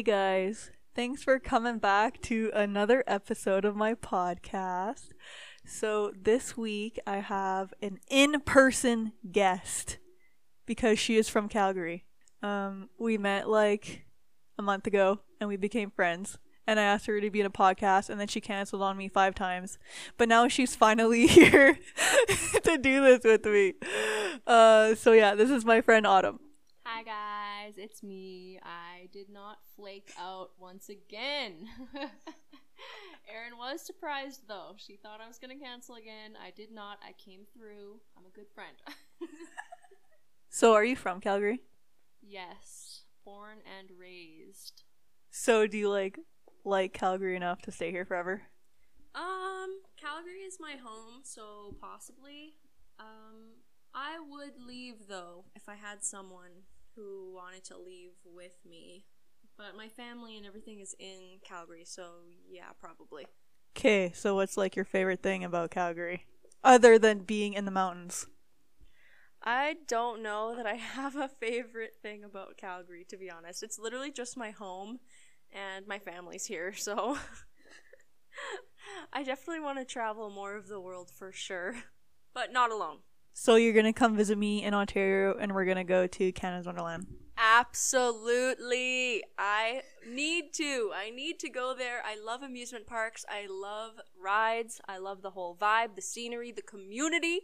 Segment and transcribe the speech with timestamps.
[0.00, 5.10] Hey guys, thanks for coming back to another episode of my podcast.
[5.66, 9.98] So, this week I have an in person guest
[10.64, 12.06] because she is from Calgary.
[12.42, 14.06] Um, we met like
[14.58, 16.38] a month ago and we became friends.
[16.66, 19.08] And I asked her to be in a podcast, and then she canceled on me
[19.08, 19.78] five times.
[20.16, 21.78] But now she's finally here
[22.62, 23.74] to do this with me.
[24.46, 26.38] Uh, so yeah, this is my friend Autumn.
[26.84, 28.58] Hi guys, it's me.
[28.62, 31.68] I did not flake out once again.
[33.32, 34.74] Erin was surprised though.
[34.76, 36.32] She thought I was going to cancel again.
[36.42, 36.98] I did not.
[37.06, 38.00] I came through.
[38.16, 38.76] I'm a good friend.
[40.52, 41.62] So, are you from Calgary?
[42.20, 44.82] yes, born and raised.
[45.30, 46.18] So, do you like
[46.64, 48.42] like Calgary enough to stay here forever?
[49.14, 52.54] Um, Calgary is my home, so possibly.
[52.98, 53.52] Um,
[53.94, 56.64] I would leave though if I had someone
[56.96, 59.04] who wanted to leave with me.
[59.56, 62.04] But my family and everything is in Calgary, so
[62.50, 63.26] yeah, probably.
[63.76, 66.24] Okay, so what's like your favorite thing about Calgary
[66.64, 68.26] other than being in the mountains?
[69.42, 73.62] I don't know that I have a favorite thing about Calgary, to be honest.
[73.62, 75.00] It's literally just my home,
[75.52, 77.18] and my family's here, so.
[79.12, 81.74] I definitely want to travel more of the world for sure,
[82.34, 82.98] but not alone.
[83.42, 87.06] So, you're gonna come visit me in Ontario and we're gonna go to Canada's Wonderland.
[87.38, 89.24] Absolutely.
[89.38, 90.92] I need to.
[90.94, 92.02] I need to go there.
[92.04, 93.24] I love amusement parks.
[93.30, 94.82] I love rides.
[94.86, 97.40] I love the whole vibe, the scenery, the community.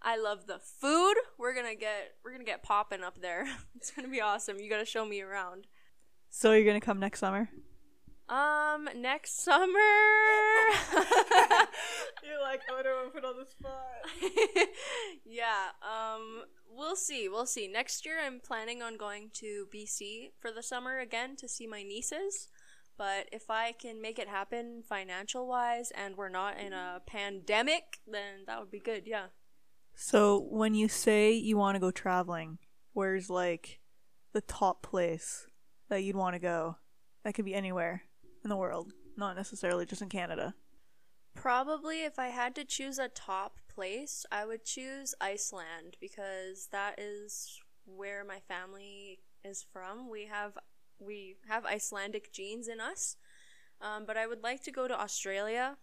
[0.00, 1.16] I love the food.
[1.36, 3.44] We're going to get we're going to get popping up there.
[3.74, 4.60] It's going to be awesome.
[4.60, 5.66] You got to show me around.
[6.28, 7.50] So, you're gonna come next summer?
[8.30, 9.66] Um, next summer.
[12.22, 14.68] You're like, oh, I don't want to put on the spot.
[15.26, 17.28] yeah, um, we'll see.
[17.28, 17.66] We'll see.
[17.66, 21.82] Next year, I'm planning on going to BC for the summer again to see my
[21.82, 22.46] nieces.
[22.96, 27.98] But if I can make it happen financial wise and we're not in a pandemic,
[28.06, 29.08] then that would be good.
[29.08, 29.26] Yeah.
[29.96, 32.58] So, when you say you want to go traveling,
[32.92, 33.80] where's like
[34.32, 35.48] the top place
[35.88, 36.76] that you'd want to go?
[37.24, 38.04] That could be anywhere
[38.42, 40.54] in the world, not necessarily just in Canada.
[41.34, 46.98] Probably if I had to choose a top place, I would choose Iceland because that
[46.98, 50.10] is where my family is from.
[50.10, 50.58] We have
[50.98, 53.16] we have Icelandic genes in us.
[53.80, 55.78] Um, but I would like to go to Australia.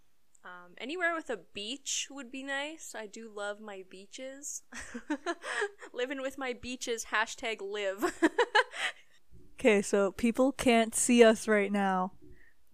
[0.45, 2.93] Um, anywhere with a beach would be nice.
[2.95, 4.61] I do love my beaches.
[5.93, 8.13] Living with my beaches, hashtag live.
[9.59, 12.11] Okay, so people can't see us right now,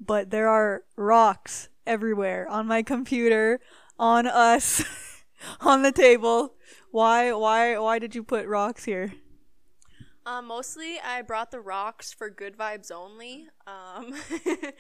[0.06, 3.60] but there are rocks everywhere on my computer,
[4.00, 4.84] on us,
[5.62, 6.56] on the table.
[6.92, 9.14] Why why why did you put rocks here?
[10.26, 13.48] Um, mostly, I brought the rocks for good vibes only.
[13.68, 14.14] Um,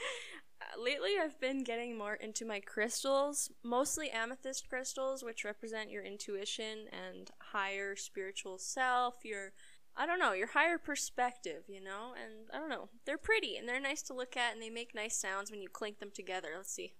[0.81, 6.85] lately, I've been getting more into my crystals, mostly amethyst crystals, which represent your intuition
[6.91, 9.51] and higher spiritual self, your,
[9.95, 12.13] I don't know, your higher perspective, you know?
[12.21, 14.95] And I don't know, they're pretty and they're nice to look at and they make
[14.95, 16.49] nice sounds when you clink them together.
[16.55, 16.93] Let's see.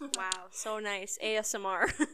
[0.00, 1.18] wow, so nice.
[1.22, 1.92] ASMR.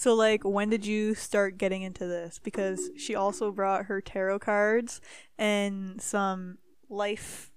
[0.00, 2.40] So like when did you start getting into this?
[2.42, 4.98] Because she also brought her tarot cards
[5.36, 6.56] and some
[6.88, 7.50] life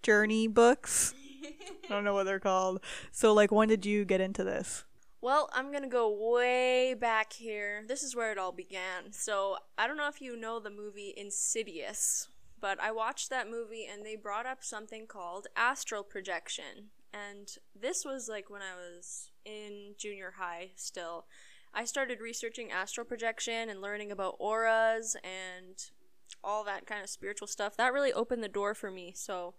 [0.00, 1.12] journey books.
[1.42, 2.84] I don't know what they're called.
[3.10, 4.84] So like when did you get into this?
[5.20, 7.84] Well, I'm gonna go way back here.
[7.88, 9.12] This is where it all began.
[9.12, 12.28] So, I don't know if you know the movie Insidious,
[12.60, 16.90] but I watched that movie and they brought up something called astral projection.
[17.12, 21.26] And this was like when I was in junior high still.
[21.74, 25.76] I started researching astral projection and learning about auras and
[26.44, 27.76] all that kind of spiritual stuff.
[27.76, 29.12] That really opened the door for me.
[29.16, 29.54] So,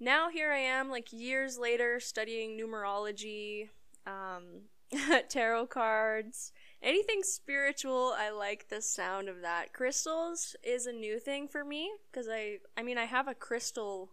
[0.00, 3.68] now here I am, like years later, studying numerology,
[4.06, 4.62] um,
[5.28, 6.52] tarot cards,
[6.82, 8.14] anything spiritual.
[8.16, 9.72] I like the sound of that.
[9.72, 14.12] Crystals is a new thing for me because I, I mean, I have a crystal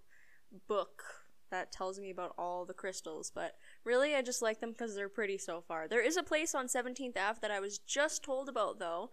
[0.68, 1.04] book
[1.52, 5.10] that tells me about all the crystals, but really I just like them because they're
[5.10, 5.88] pretty so far.
[5.88, 9.12] There is a place on 17th Ave that I was just told about though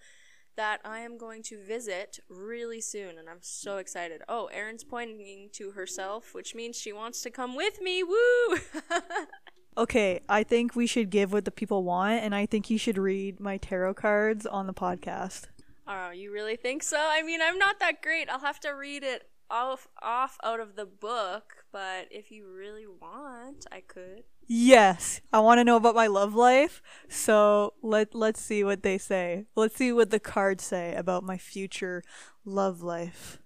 [0.56, 4.20] that I am going to visit really soon, and I'm so excited.
[4.28, 8.02] Oh, Erin's pointing to herself, which means she wants to come with me.
[8.02, 8.58] Woo!
[9.76, 12.98] Okay, I think we should give what the people want and I think you should
[12.98, 15.46] read my tarot cards on the podcast.
[15.88, 16.98] oh, you really think so?
[16.98, 18.28] I mean, I'm not that great.
[18.28, 22.86] I'll have to read it off off out of the book, but if you really
[22.86, 24.24] want, I could.
[24.46, 26.82] Yes, I want to know about my love life.
[27.08, 29.46] So let let's see what they say.
[29.56, 32.02] Let's see what the cards say about my future
[32.44, 33.38] love life.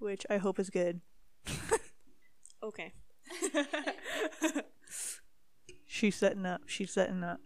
[0.00, 1.00] which I hope is good.
[2.64, 2.92] Okay.
[5.92, 6.62] She's setting up.
[6.64, 7.40] She's setting up.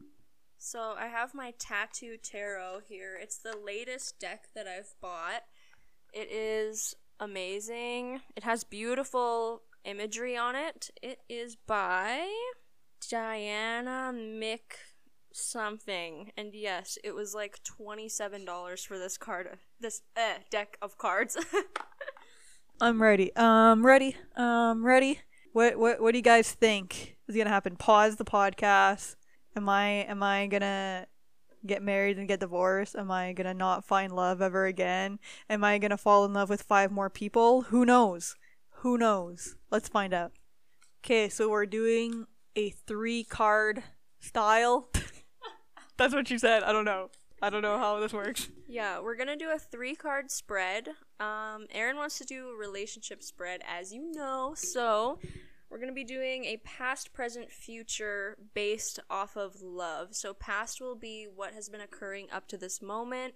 [0.57, 3.19] So I have my tattoo tarot here.
[3.21, 5.43] It's the latest deck that I've bought.
[6.13, 8.21] It is amazing.
[8.37, 10.91] It has beautiful imagery on it.
[11.03, 12.25] It is by
[13.11, 14.77] Diana Mick
[15.33, 16.31] something.
[16.37, 21.37] And yes, it was like $27 for this card this eh, deck of cards.
[22.81, 23.35] I'm ready.
[23.35, 24.15] Um, ready.
[24.37, 25.19] Um, ready.
[25.53, 27.77] What what what do you guys think is gonna happen?
[27.77, 29.17] Pause the podcast.
[29.57, 31.07] Am I am I gonna
[31.67, 32.97] get married and get divorced?
[32.97, 35.19] Am I gonna not find love ever again?
[35.49, 37.63] Am I gonna fall in love with five more people?
[37.63, 38.37] Who knows?
[38.81, 39.57] Who knows?
[39.71, 40.33] Let's find out.
[41.05, 43.83] Okay, so we're doing a three card
[44.21, 44.91] style.
[45.97, 46.63] That's what you said.
[46.63, 47.11] I don't know.
[47.43, 48.49] I don't know how this works.
[48.69, 50.89] Yeah, we're gonna do a three card spread.
[51.21, 55.19] Um, Erin wants to do a relationship spread, as you know, so
[55.77, 60.17] we're gonna be doing a past, present, future based off of love.
[60.17, 63.35] So, past will be what has been occurring up to this moment,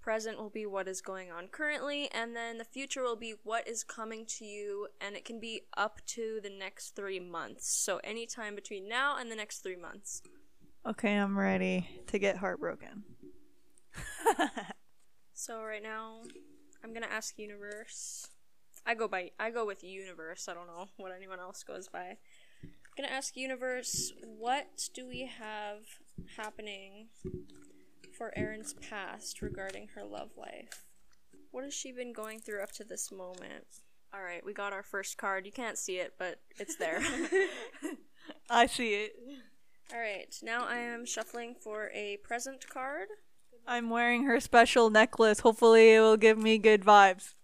[0.00, 3.68] present will be what is going on currently, and then the future will be what
[3.68, 7.68] is coming to you, and it can be up to the next three months.
[7.68, 10.22] So, anytime between now and the next three months.
[10.88, 13.04] Okay, I'm ready to get heartbroken.
[15.36, 16.22] So right now,
[16.82, 18.28] I'm gonna ask Universe.
[18.86, 20.48] I go by I go with Universe.
[20.48, 22.16] I don't know what anyone else goes by.
[22.62, 25.80] I'm gonna ask Universe, what do we have
[26.36, 27.08] happening
[28.16, 30.84] for Erin's past regarding her love life?
[31.50, 33.64] What has she been going through up to this moment?
[34.12, 35.44] All right, we got our first card.
[35.44, 37.00] You can't see it, but it's there.
[38.50, 39.12] I see it.
[39.92, 43.08] All right, now I am shuffling for a present card.
[43.66, 45.40] I'm wearing her special necklace.
[45.40, 47.34] Hopefully, it will give me good vibes.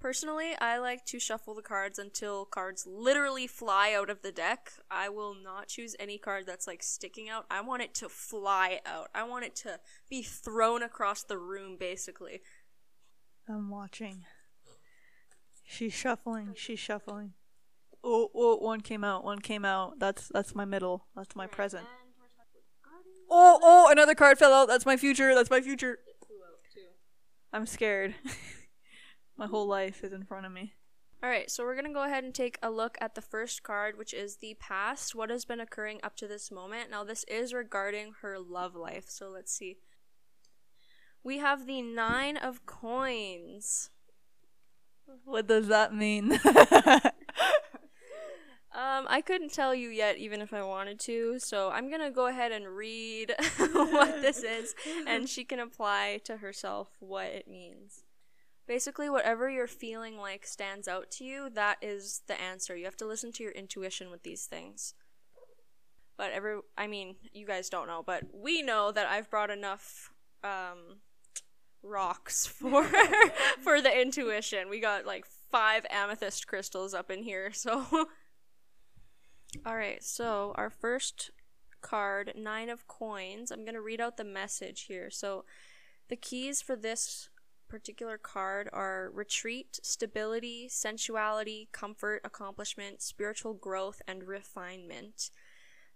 [0.00, 4.70] Personally, I like to shuffle the cards until cards literally fly out of the deck.
[4.88, 7.46] I will not choose any card that's like sticking out.
[7.50, 9.08] I want it to fly out.
[9.12, 12.42] I want it to be thrown across the room, basically.
[13.48, 14.24] I'm watching.
[15.66, 16.54] She's shuffling.
[16.54, 17.32] She's shuffling.
[18.04, 19.24] Oh, oh, one came out.
[19.24, 19.98] One came out.
[19.98, 21.06] That's that's my middle.
[21.16, 21.86] That's my present.
[23.28, 24.68] Oh, oh, another card fell out.
[24.68, 25.34] That's my future.
[25.34, 25.98] That's my future.
[27.52, 28.14] I'm scared.
[29.38, 30.74] my whole life is in front of me.
[31.22, 33.62] All right, so we're going to go ahead and take a look at the first
[33.62, 35.14] card, which is the past.
[35.14, 36.90] What has been occurring up to this moment?
[36.90, 39.06] Now, this is regarding her love life.
[39.08, 39.78] So let's see.
[41.24, 43.90] We have the Nine of Coins.
[45.24, 46.38] What does that mean?
[48.78, 52.26] Um, I couldn't tell you yet, even if I wanted to, so I'm gonna go
[52.28, 54.72] ahead and read what this is,
[55.04, 58.04] and she can apply to herself what it means.
[58.68, 62.76] Basically, whatever you're feeling like stands out to you, that is the answer.
[62.76, 64.94] You have to listen to your intuition with these things.
[66.16, 70.12] But every, I mean, you guys don't know, but we know that I've brought enough,
[70.44, 70.98] um,
[71.82, 72.84] rocks for
[73.62, 74.68] for the intuition.
[74.68, 77.86] We got like five amethyst crystals up in here, so
[79.64, 81.30] All right, so our first
[81.80, 83.50] card, Nine of Coins.
[83.50, 85.10] I'm going to read out the message here.
[85.10, 85.44] So
[86.08, 87.30] the keys for this
[87.68, 95.30] particular card are retreat, stability, sensuality, comfort, accomplishment, spiritual growth, and refinement.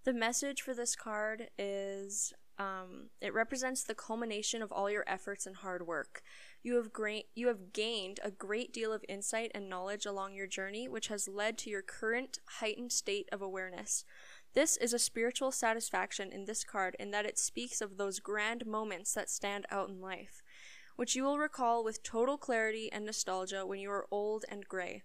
[0.05, 5.47] The message for this card is um, it represents the culmination of all your efforts
[5.47, 6.23] and hard work.
[6.63, 6.91] You have
[7.35, 11.29] you have gained a great deal of insight and knowledge along your journey, which has
[11.29, 14.05] led to your current heightened state of awareness.
[14.55, 18.67] This is a spiritual satisfaction in this card in that it speaks of those grand
[18.67, 20.42] moments that stand out in life,
[20.97, 25.03] which you will recall with total clarity and nostalgia when you are old and gray.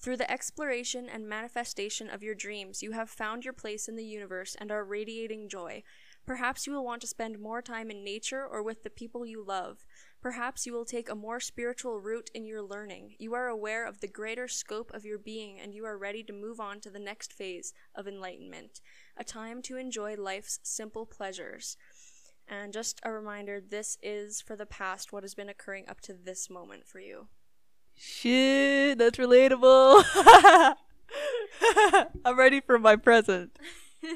[0.00, 4.04] Through the exploration and manifestation of your dreams, you have found your place in the
[4.04, 5.82] universe and are radiating joy.
[6.24, 9.42] Perhaps you will want to spend more time in nature or with the people you
[9.44, 9.86] love.
[10.20, 13.16] Perhaps you will take a more spiritual route in your learning.
[13.18, 16.32] You are aware of the greater scope of your being and you are ready to
[16.32, 18.80] move on to the next phase of enlightenment,
[19.16, 21.76] a time to enjoy life's simple pleasures.
[22.48, 26.14] And just a reminder this is for the past what has been occurring up to
[26.14, 27.28] this moment for you.
[27.94, 30.04] Shit, that's relatable.
[32.24, 33.58] I'm ready for my present.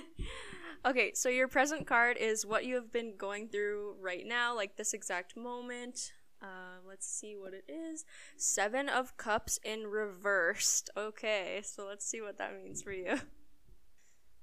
[0.84, 4.76] Okay, so your present card is what you have been going through right now, like
[4.76, 6.12] this exact moment.
[6.42, 8.04] Uh, let's see what it is.
[8.36, 10.90] Seven of Cups in reversed.
[10.96, 13.20] Okay, so let's see what that means for you.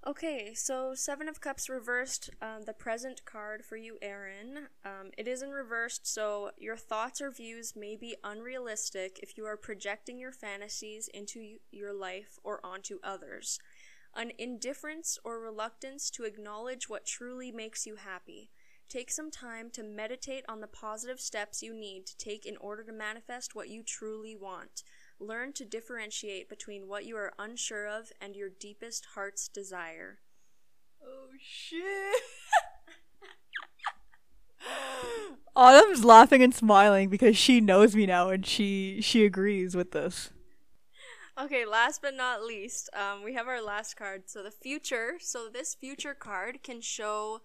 [0.08, 4.70] Okay, so Seven of Cups reversed, um, the present card for you, Erin.
[4.86, 9.46] Um, it is in reversed, so your thoughts or views may be unrealistic if you
[9.46, 13.60] are projecting your fantasies into your life or onto others.
[14.16, 18.52] An indifference or reluctance to acknowledge what truly makes you happy.
[18.88, 22.84] Take some time to meditate on the positive steps you need to take in order
[22.84, 24.82] to manifest what you truly want.
[25.20, 30.20] Learn to differentiate between what you are unsure of and your deepest heart's desire.
[31.04, 32.22] Oh shit.
[35.56, 40.30] Autumn's laughing and smiling because she knows me now and she she agrees with this.
[41.40, 44.24] Okay, last but not least, um, we have our last card.
[44.28, 45.14] So the future.
[45.20, 47.40] So this future card can show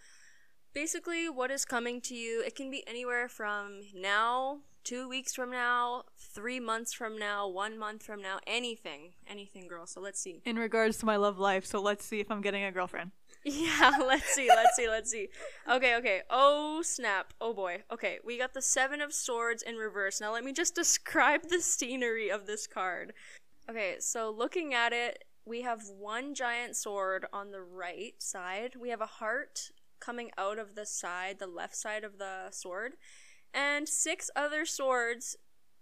[0.75, 2.43] basically what is coming to you.
[2.45, 7.79] It can be anywhere from now, two weeks from now, three months from now, one
[7.79, 9.87] month from now, anything, anything, girl.
[9.87, 10.43] So let's see.
[10.45, 13.13] In regards to my love life, so let's see if I'm getting a girlfriend.
[13.47, 15.29] Yeah, let's see, let's see, let's see.
[15.71, 16.23] Okay, okay.
[16.31, 17.35] Oh, snap.
[17.43, 17.83] Oh boy.
[17.93, 20.19] Okay, we got the Seven of Swords in reverse.
[20.19, 23.13] Now, let me just describe the scenery of this card.
[23.69, 28.77] Okay, so looking at it, we have one giant sword on the right side.
[28.81, 32.95] We have a heart coming out of the side, the left side of the sword,
[33.55, 35.37] and six other swords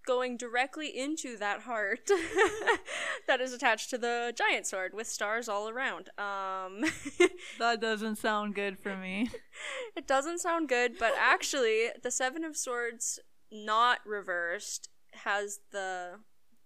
[0.07, 2.01] going directly into that heart
[3.27, 6.11] that is attached to the giant sword with stars all around.
[6.19, 6.85] Um,
[7.59, 9.31] That doesn't sound good for me.
[9.97, 16.21] it doesn't sound good, but actually, the Seven of Swords not reversed has the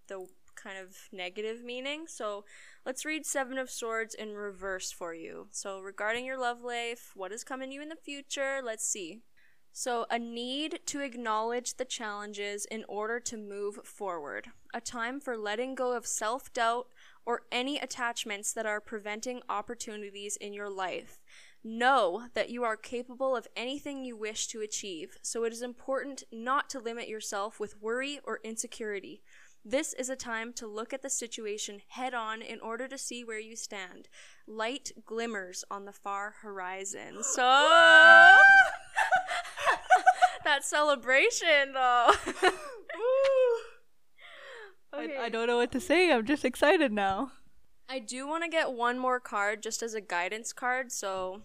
[0.09, 2.07] the kind of negative meaning.
[2.09, 2.45] So
[2.87, 5.49] let's read Seven of Swords in reverse for you.
[5.51, 8.61] So regarding your love life, what is coming to you in the future?
[8.65, 9.21] Let's see.
[9.79, 14.49] So, a need to acknowledge the challenges in order to move forward.
[14.73, 16.87] A time for letting go of self doubt
[17.27, 21.21] or any attachments that are preventing opportunities in your life.
[21.63, 26.23] Know that you are capable of anything you wish to achieve, so it is important
[26.33, 29.21] not to limit yourself with worry or insecurity.
[29.63, 33.25] This is a time to look at the situation head on in order to see
[33.25, 34.09] where you stand.
[34.47, 37.23] Light glimmers on the far horizon.
[37.23, 38.39] So.
[40.47, 42.13] that celebration, though.
[44.93, 46.11] I, I don't know what to say.
[46.11, 47.33] I'm just excited now.
[47.89, 51.43] I do want to get one more card just as a guidance card, so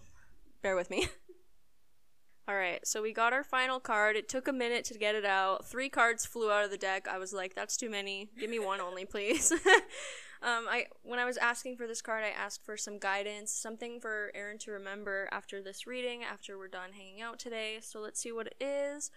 [0.62, 1.08] bear with me.
[2.48, 4.16] All right, so we got our final card.
[4.16, 5.64] It took a minute to get it out.
[5.66, 7.06] Three cards flew out of the deck.
[7.06, 8.30] I was like, "That's too many.
[8.38, 9.52] Give me one only, please."
[10.42, 14.00] um, I when I was asking for this card, I asked for some guidance, something
[14.00, 17.78] for Erin to remember after this reading, after we're done hanging out today.
[17.80, 19.10] So let's see what it is.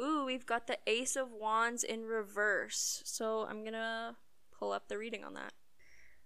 [0.00, 3.02] Ooh, we've got the Ace of Wands in reverse.
[3.04, 4.16] So I'm gonna
[4.58, 5.52] pull up the reading on that.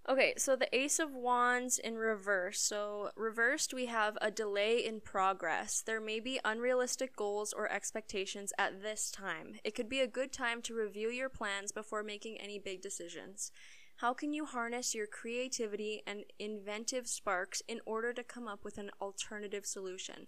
[0.09, 2.61] Okay, so the Ace of Wands in reverse.
[2.61, 5.83] So, reversed, we have a delay in progress.
[5.85, 9.57] There may be unrealistic goals or expectations at this time.
[9.65, 13.51] It could be a good time to review your plans before making any big decisions.
[14.01, 18.77] How can you harness your creativity and inventive sparks in order to come up with
[18.77, 20.27] an alternative solution?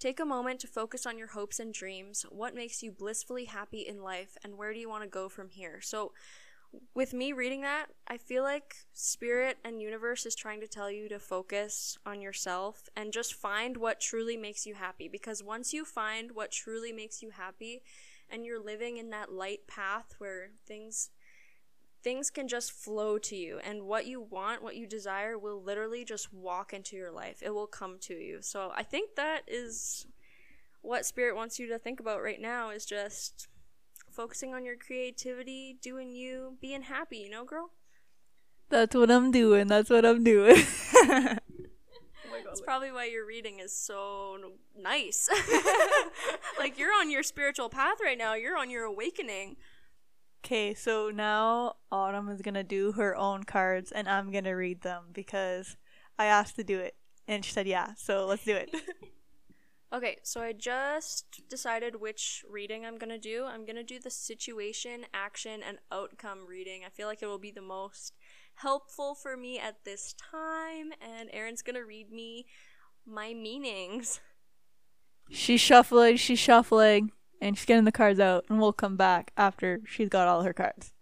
[0.00, 2.26] Take a moment to focus on your hopes and dreams.
[2.28, 5.50] What makes you blissfully happy in life, and where do you want to go from
[5.50, 5.80] here?
[5.80, 6.10] So,
[6.92, 11.08] with me reading that, I feel like spirit and universe is trying to tell you
[11.08, 15.84] to focus on yourself and just find what truly makes you happy because once you
[15.84, 17.82] find what truly makes you happy
[18.28, 21.10] and you're living in that light path where things
[22.04, 26.04] things can just flow to you and what you want, what you desire will literally
[26.04, 27.42] just walk into your life.
[27.42, 28.38] It will come to you.
[28.42, 30.06] So, I think that is
[30.82, 33.48] what spirit wants you to think about right now is just
[34.10, 37.70] focusing on your creativity, doing you, being happy, you know, girl?
[38.68, 39.66] That's what I'm doing.
[39.66, 40.62] That's what I'm doing.
[42.44, 44.38] That's probably why your reading is so
[44.78, 45.28] nice.
[46.58, 48.34] like you're on your spiritual path right now.
[48.34, 49.56] You're on your awakening.
[50.44, 55.04] Okay, so now Autumn is gonna do her own cards and I'm gonna read them
[55.12, 55.78] because
[56.18, 56.96] I asked to do it
[57.26, 58.70] and she said yeah, so let's do it.
[59.94, 63.44] Okay, so I just decided which reading I'm gonna do.
[63.44, 66.82] I'm gonna do the situation, action, and outcome reading.
[66.84, 68.12] I feel like it will be the most
[68.56, 72.46] helpful for me at this time, and Erin's gonna read me
[73.06, 74.20] my meanings.
[75.30, 79.80] she's shuffling, she's shuffling, and she's getting the cards out, and we'll come back after
[79.86, 80.92] she's got all her cards.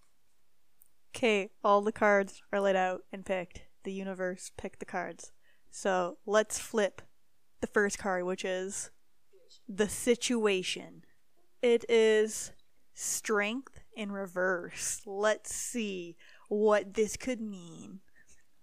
[1.15, 3.63] Okay, all the cards are laid out and picked.
[3.85, 5.33] The universe picked the cards.
[5.71, 7.03] So let's flip
[7.61, 8.91] the first card, which is
[9.69, 11.05] the situation.
[11.61, 12.53] It is
[12.95, 15.03] strength in reverse.
[15.07, 16.17] Let's see
[16.49, 18.01] what this could mean.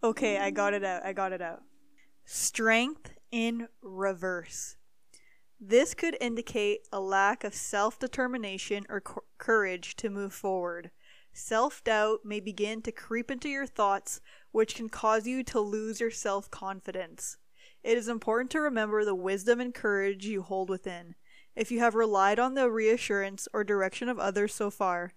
[0.04, 1.06] Okay, I got it out.
[1.06, 1.62] I got it out.
[2.30, 4.76] strength in reverse.
[5.62, 10.92] This could indicate a lack of self determination or cou- courage to move forward.
[11.34, 16.00] Self doubt may begin to creep into your thoughts, which can cause you to lose
[16.00, 17.36] your self confidence.
[17.84, 21.16] It is important to remember the wisdom and courage you hold within.
[21.58, 25.12] If you have relied on the reassurance or direction of others so far,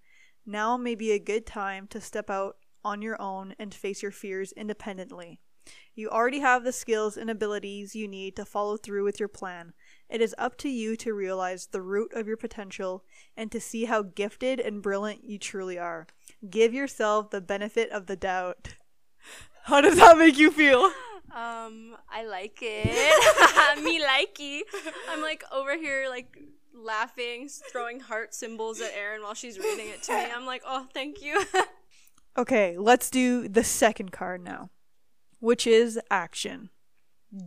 [0.45, 4.11] now may be a good time to step out on your own and face your
[4.11, 5.39] fears independently.
[5.95, 9.73] You already have the skills and abilities you need to follow through with your plan.
[10.13, 13.03] It is up to you to realize the root of your potential
[13.35, 16.07] and to see how gifted and brilliant you truly are.
[16.51, 18.75] Give yourself the benefit of the doubt.
[19.65, 20.83] How does that make you feel?
[21.35, 23.83] Um, I like it.
[23.83, 24.61] Me likey.
[25.09, 26.37] I'm like over here like
[26.75, 30.27] laughing, throwing heart symbols at Erin while she's reading it to me.
[30.35, 31.43] I'm like, oh, thank you.
[32.35, 34.71] Okay, let's do the second card now,
[35.39, 36.71] which is action.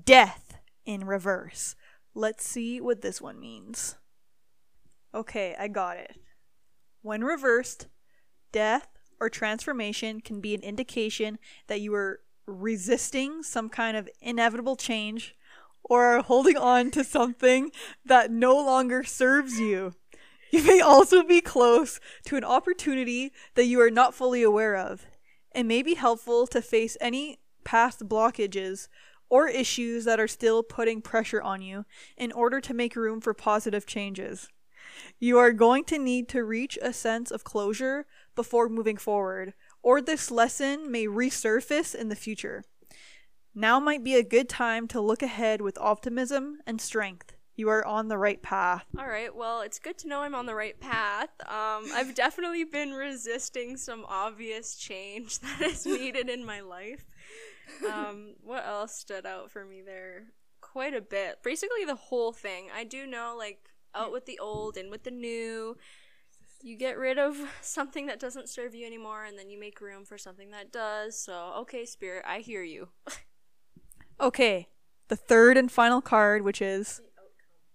[0.04, 1.76] Death in reverse.
[2.18, 3.96] Let's see what this one means.
[5.14, 6.16] Okay, I got it.
[7.02, 7.88] When reversed,
[8.54, 8.88] death
[9.20, 15.36] or transformation can be an indication that you are resisting some kind of inevitable change
[15.84, 17.72] or are holding on to something
[18.06, 19.94] that no longer serves you.
[20.52, 25.06] You may also be close to an opportunity that you are not fully aware of.
[25.54, 28.88] It may be helpful to face any past blockages
[29.30, 31.86] or issues that are still putting pressure on you
[32.18, 34.50] in order to make room for positive changes.
[35.20, 38.06] You are going to need to reach a sense of closure
[38.36, 42.64] before moving forward, or this lesson may resurface in the future.
[43.54, 47.36] Now might be a good time to look ahead with optimism and strength.
[47.56, 48.84] You are on the right path.
[49.00, 51.30] All right, well, it's good to know I'm on the right path.
[51.42, 57.06] Um, I've definitely been resisting some obvious change that is needed in my life.
[57.92, 60.28] Um, what else stood out for me there?
[60.62, 61.40] Quite a bit.
[61.44, 62.70] Basically, the whole thing.
[62.76, 65.78] I do know, like, out with the old, in with the new.
[66.62, 70.06] You get rid of something that doesn't serve you anymore, and then you make room
[70.06, 71.20] for something that does.
[71.20, 72.90] So, okay, Spirit, I hear you.
[74.20, 74.70] Okay,
[75.10, 77.02] the third and final card, which is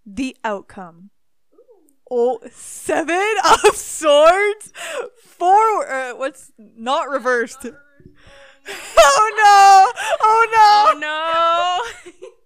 [0.07, 1.11] the outcome.
[2.11, 4.73] Oh, seven of swords.
[5.23, 5.91] Four.
[5.91, 7.67] Uh, what's not reversed?
[9.03, 10.03] Oh no!
[10.23, 11.01] Oh no!
[11.09, 12.21] oh no!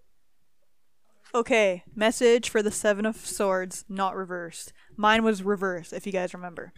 [1.34, 4.72] Okay, message for the Seven of Swords, not reversed.
[4.96, 6.72] Mine was reversed, if you guys remember.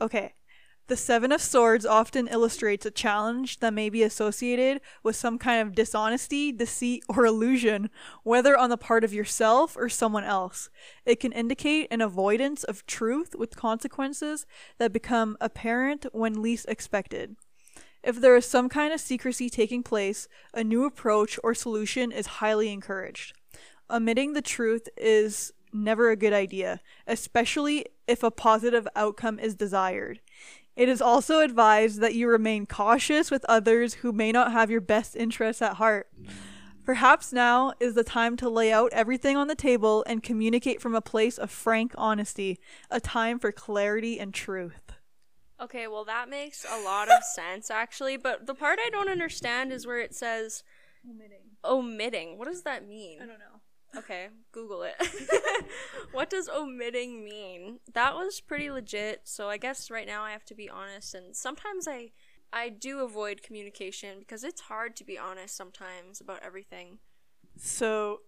[0.00, 0.34] Okay.
[0.86, 5.66] The Seven of Swords often illustrates a challenge that may be associated with some kind
[5.66, 7.90] of dishonesty, deceit, or illusion,
[8.22, 10.70] whether on the part of yourself or someone else.
[11.04, 14.46] It can indicate an avoidance of truth with consequences
[14.78, 17.34] that become apparent when least expected.
[18.02, 22.26] If there is some kind of secrecy taking place, a new approach or solution is
[22.26, 23.34] highly encouraged.
[23.90, 30.20] Omitting the truth is never a good idea, especially if a positive outcome is desired.
[30.76, 34.80] It is also advised that you remain cautious with others who may not have your
[34.80, 36.08] best interests at heart.
[36.84, 40.94] Perhaps now is the time to lay out everything on the table and communicate from
[40.94, 42.58] a place of frank honesty,
[42.90, 44.92] a time for clarity and truth.
[45.60, 48.16] Okay, well, that makes a lot of sense, actually.
[48.16, 50.62] But the part I don't understand is where it says
[51.08, 51.38] Omitting.
[51.64, 52.38] omitting.
[52.38, 53.18] What does that mean?
[53.22, 53.98] I don't know.
[53.98, 54.94] Okay, Google it.
[56.12, 57.80] what does omitting mean?
[57.92, 61.34] That was pretty legit, so I guess right now I have to be honest and
[61.34, 62.12] sometimes I
[62.52, 66.98] I do avoid communication because it's hard to be honest sometimes about everything.
[67.56, 68.20] So,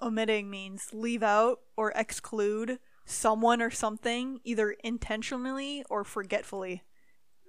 [0.00, 2.78] omitting means leave out or exclude
[3.10, 6.82] someone or something either intentionally or forgetfully.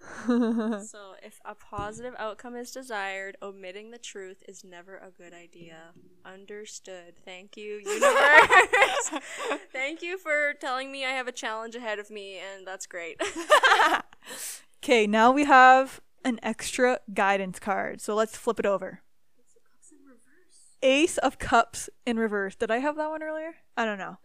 [0.28, 5.93] so, if a positive outcome is desired, omitting the truth is never a good idea.
[6.26, 7.13] Understood.
[7.24, 9.21] Thank you, universe.
[9.71, 13.21] Thank you for telling me I have a challenge ahead of me, and that's great.
[14.84, 18.02] Okay, now we have an extra guidance card.
[18.02, 19.02] So let's flip it over.
[20.84, 22.56] Ace of Cups in reverse.
[22.56, 23.54] Did I have that one earlier?
[23.78, 24.17] I don't know.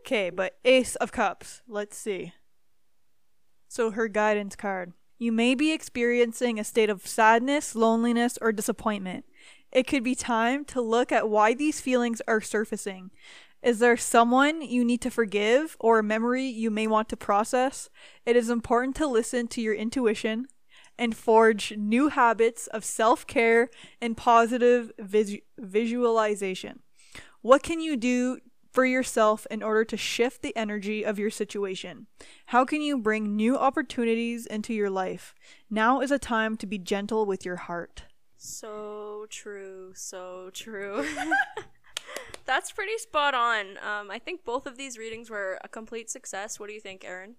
[0.00, 1.62] Okay, but Ace of Cups.
[1.68, 2.32] Let's see.
[3.68, 4.92] So her guidance card.
[5.18, 9.26] You may be experiencing a state of sadness, loneliness, or disappointment.
[9.70, 13.10] It could be time to look at why these feelings are surfacing.
[13.62, 17.90] Is there someone you need to forgive or a memory you may want to process?
[18.24, 20.46] It is important to listen to your intuition
[20.98, 23.68] and forge new habits of self care
[24.00, 26.80] and positive vis- visualization.
[27.42, 28.38] What can you do
[28.72, 32.06] for yourself in order to shift the energy of your situation?
[32.46, 35.34] How can you bring new opportunities into your life?
[35.68, 38.04] Now is a time to be gentle with your heart.
[38.36, 41.06] so, true, so true.
[42.46, 43.78] That's pretty spot on.
[43.78, 46.58] Um, I think both of these readings were a complete success.
[46.58, 47.36] What do you think, Erin?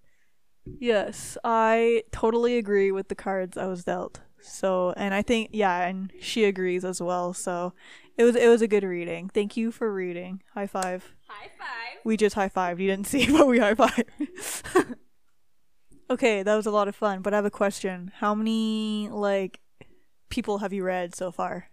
[0.79, 4.21] Yes, I totally agree with the cards I was dealt.
[4.41, 7.33] So, and I think yeah, and she agrees as well.
[7.33, 7.73] So,
[8.17, 9.29] it was it was a good reading.
[9.29, 10.43] Thank you for reading.
[10.53, 11.15] High five.
[11.27, 11.99] High five.
[12.03, 12.79] We just high five.
[12.79, 14.03] You didn't see, but we high five.
[16.09, 17.21] okay, that was a lot of fun.
[17.21, 18.11] But I have a question.
[18.15, 19.59] How many like
[20.29, 21.67] people have you read so far?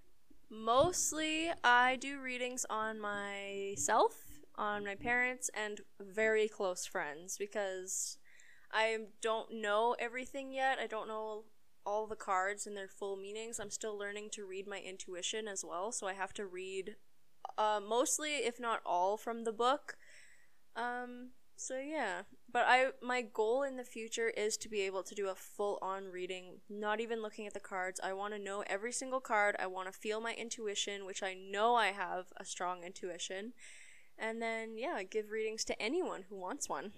[0.50, 4.14] Mostly, I do readings on myself,
[4.56, 8.16] on my parents, and very close friends because
[8.72, 10.78] I don't know everything yet.
[10.78, 11.44] I don't know
[11.88, 13.58] all the cards and their full meanings.
[13.58, 16.96] I'm still learning to read my intuition as well, so I have to read
[17.56, 19.96] uh, mostly, if not all, from the book.
[20.76, 22.22] Um, so yeah,
[22.52, 25.78] but I my goal in the future is to be able to do a full
[25.80, 28.00] on reading, not even looking at the cards.
[28.04, 29.56] I want to know every single card.
[29.58, 33.54] I want to feel my intuition, which I know I have a strong intuition.
[34.18, 36.92] And then yeah, give readings to anyone who wants one.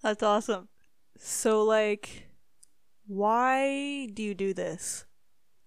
[0.00, 0.68] That's awesome.
[1.18, 2.28] So like
[3.06, 5.04] why do you do this?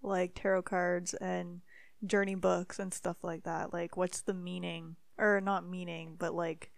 [0.02, 1.60] Like tarot cards and
[2.06, 3.72] journey books and stuff like that.
[3.72, 6.70] Like what's the meaning or not meaning, but like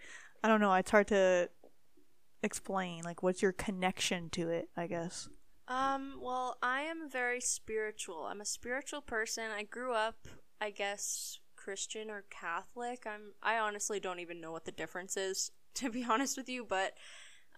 [0.42, 1.48] I don't know, it's hard to
[2.42, 3.02] explain.
[3.04, 5.28] Like what's your connection to it, I guess.
[5.68, 8.26] Um, well, I am very spiritual.
[8.28, 9.44] I'm a spiritual person.
[9.56, 10.26] I grew up,
[10.60, 13.06] I guess, Christian or Catholic.
[13.06, 16.66] I'm I honestly don't even know what the difference is, to be honest with you,
[16.68, 16.94] but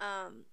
[0.01, 0.45] um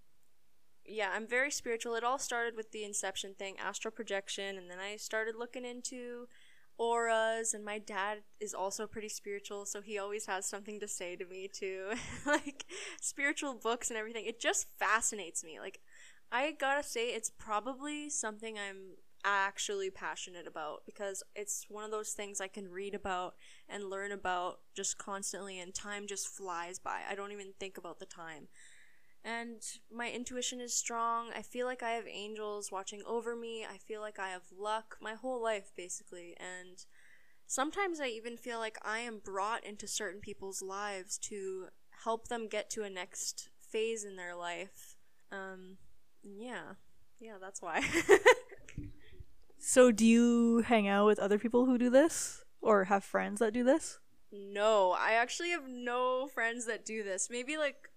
[0.86, 1.96] yeah, I'm very spiritual.
[1.96, 6.28] It all started with the inception thing, astral projection, and then I started looking into
[6.78, 11.16] auras and my dad is also pretty spiritual so he always has something to say
[11.16, 11.92] to me too.
[12.26, 12.66] Like
[13.00, 15.60] spiritual books and everything it just fascinates me.
[15.60, 15.80] Like
[16.32, 22.12] i gotta say it's probably something i'm actually passionate about because it's one of those
[22.12, 23.36] things i can read about
[23.70, 27.02] and learn about just constantly and time just flies by.
[27.10, 28.48] I don't even think about the time
[29.24, 29.62] and
[29.94, 31.30] my intuition is strong.
[31.36, 33.66] I feel like I have angels watching over me.
[33.66, 36.36] I feel like I have luck my whole life, basically.
[36.40, 36.84] And
[37.46, 41.68] sometimes I even feel like I am brought into certain people's lives to
[42.04, 44.98] help them get to a next phase in their life.
[45.32, 45.78] Um,
[46.24, 46.74] yeah.
[47.20, 47.84] Yeah, that's why.
[49.60, 52.44] so, do you hang out with other people who do this?
[52.60, 54.00] Or have friends that do this?
[54.32, 57.30] No, I actually have no friends that do this.
[57.30, 57.91] Maybe like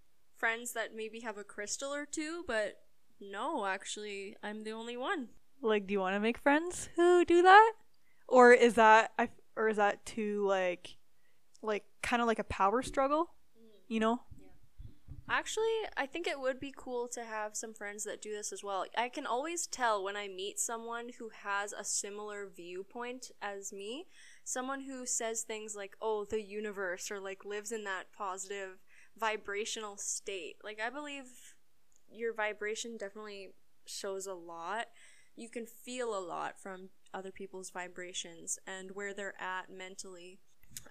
[0.45, 2.83] friends that maybe have a crystal or two, but
[3.19, 5.29] no, actually, I'm the only one.
[5.63, 7.73] Like, do you want to make friends who do that,
[8.29, 10.99] or is that I or is that too like,
[11.63, 13.31] like kind of like a power struggle?
[13.59, 13.69] Mm.
[13.89, 14.21] You know.
[15.31, 15.65] Actually,
[15.97, 18.85] I think it would be cool to have some friends that do this as well.
[18.99, 24.09] I can always tell when I meet someone who has a similar viewpoint as me,
[24.45, 28.84] someone who says things like, "Oh, the universe," or like lives in that positive
[29.19, 30.57] vibrational state.
[30.63, 31.55] Like, I believe
[32.11, 33.51] your vibration definitely
[33.87, 34.87] shows a lot.
[35.37, 40.39] You can feel a lot from other people's vibrations and where they're at mentally.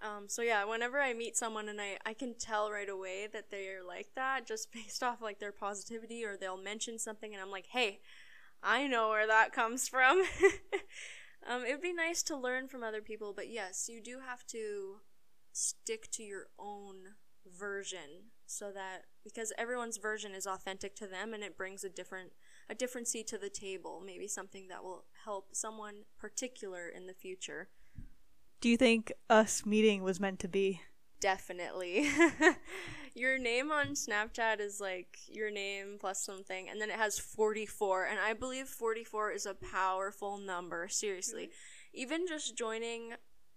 [0.01, 3.51] Um, so yeah, whenever I meet someone and I, I can tell right away that
[3.51, 7.51] they're like that just based off like their positivity or they'll mention something and I'm
[7.51, 7.99] like, hey,
[8.61, 10.19] I know where that comes from.
[11.47, 14.45] um, it would be nice to learn from other people, but yes, you do have
[14.47, 14.97] to
[15.51, 17.15] stick to your own
[17.51, 22.31] version so that because everyone's version is authentic to them and it brings a different
[22.69, 27.69] a differency to the table maybe something that will help someone particular in the future.
[28.61, 30.81] Do you think us meeting was meant to be?
[31.19, 32.09] Definitely.
[33.15, 38.05] Your name on snapchat is like your name plus something and then it has 44
[38.05, 41.49] and i believe 44 is a powerful number seriously.
[41.93, 43.13] Even just joining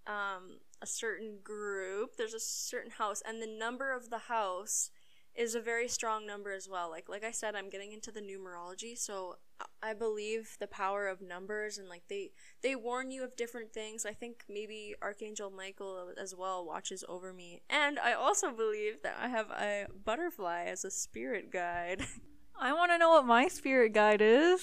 [0.06, 4.90] um, a certain group, there's a certain house, and the number of the house
[5.36, 6.90] is a very strong number as well.
[6.90, 9.36] Like like I said, I'm getting into the numerology, so
[9.82, 12.30] I believe the power of numbers and like they
[12.62, 14.06] they warn you of different things.
[14.06, 17.62] I think maybe Archangel Michael as well watches over me.
[17.68, 22.06] And I also believe that I have a butterfly as a spirit guide.
[22.58, 24.62] I want to know what my spirit guide is.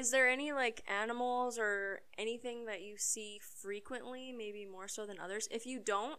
[0.00, 5.20] Is there any like animals or anything that you see frequently, maybe more so than
[5.20, 5.46] others?
[5.50, 6.18] If you don't,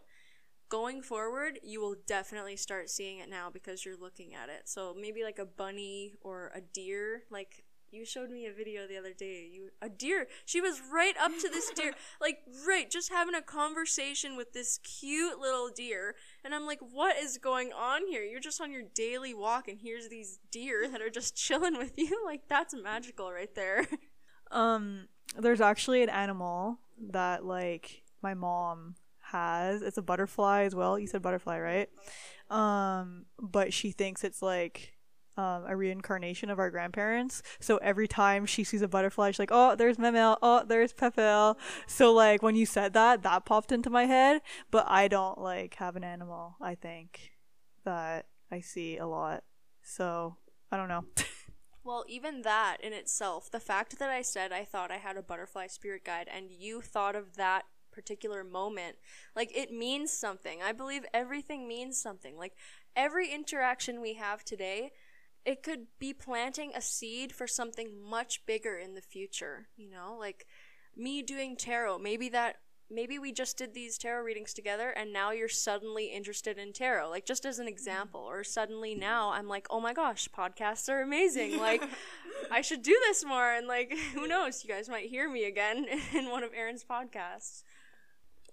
[0.68, 4.68] going forward, you will definitely start seeing it now because you're looking at it.
[4.68, 7.61] So maybe like a bunny or a deer, like
[7.92, 9.48] you showed me a video the other day.
[9.52, 10.26] You a deer.
[10.46, 14.78] She was right up to this deer, like right, just having a conversation with this
[14.78, 16.14] cute little deer.
[16.42, 18.22] And I'm like, what is going on here?
[18.22, 21.92] You're just on your daily walk, and here's these deer that are just chilling with
[21.96, 22.20] you.
[22.32, 23.86] Like that's magical right there.
[24.50, 26.78] Um, there's actually an animal
[27.10, 29.82] that like my mom has.
[29.82, 30.98] It's a butterfly as well.
[30.98, 31.88] You said butterfly, right?
[32.50, 34.94] Um, but she thinks it's like
[35.36, 37.42] um, a reincarnation of our grandparents.
[37.60, 40.36] So every time she sees a butterfly, she's like, "Oh, there's Memel.
[40.42, 44.42] Oh, there's Pepel." So like when you said that, that popped into my head.
[44.70, 46.56] But I don't like have an animal.
[46.60, 47.32] I think
[47.84, 49.44] that I see a lot.
[49.82, 50.36] So
[50.70, 51.04] I don't know.
[51.84, 55.22] Well, even that in itself, the fact that I said I thought I had a
[55.22, 58.96] butterfly spirit guide and you thought of that particular moment,
[59.34, 60.62] like it means something.
[60.62, 62.36] I believe everything means something.
[62.36, 62.54] Like
[62.94, 64.92] every interaction we have today,
[65.44, 70.16] it could be planting a seed for something much bigger in the future, you know?
[70.18, 70.46] Like
[70.96, 72.56] me doing tarot, maybe that
[72.90, 77.08] maybe we just did these tarot readings together and now you're suddenly interested in tarot.
[77.10, 77.72] Like just as an mm-hmm.
[77.72, 81.58] example or suddenly now i'm like oh my gosh podcasts are amazing.
[81.62, 81.82] Like
[82.50, 83.50] i should do this more.
[83.52, 84.62] And like who knows?
[84.62, 87.62] You guys might hear me again in one of Erin's podcasts.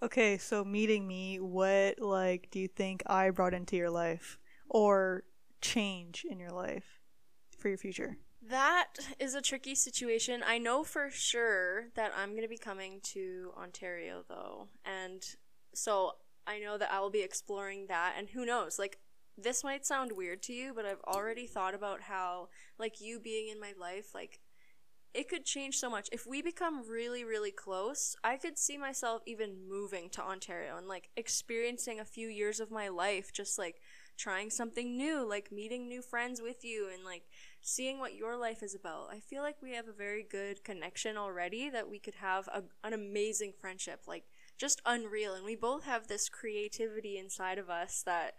[0.01, 4.39] Okay, so meeting me, what like do you think I brought into your life?
[4.69, 5.23] Or
[5.61, 6.99] change in your life
[7.57, 8.17] for your future?
[8.41, 8.87] That
[9.19, 10.43] is a tricky situation.
[10.45, 14.67] I know for sure that I'm going to be coming to Ontario though.
[14.85, 15.23] And
[15.73, 16.13] so
[16.47, 18.97] I know that I will be exploring that and who knows, like
[19.37, 23.49] this might sound weird to you, but I've already thought about how like you being
[23.49, 24.39] in my life like
[25.13, 26.07] it could change so much.
[26.11, 30.87] If we become really, really close, I could see myself even moving to Ontario and
[30.87, 33.81] like experiencing a few years of my life just like
[34.19, 37.23] trying something new, like meeting new friends with you and like
[37.61, 39.07] seeing what your life is about.
[39.11, 42.63] I feel like we have a very good connection already that we could have a,
[42.83, 44.25] an amazing friendship, like
[44.57, 45.33] just unreal.
[45.33, 48.33] And we both have this creativity inside of us that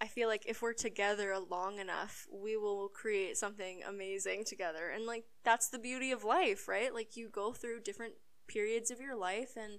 [0.00, 4.88] I feel like if we're together long enough, we will create something amazing together.
[4.88, 6.92] And like that's the beauty of life, right?
[6.92, 8.14] Like you go through different
[8.48, 9.78] periods of your life and